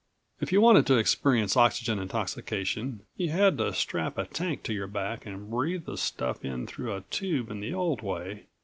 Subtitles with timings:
[0.39, 4.87] If you wanted to experience oxygen intoxication you had to strap a tank to your
[4.87, 8.47] back and breathe the stuff in through a tube in the old way.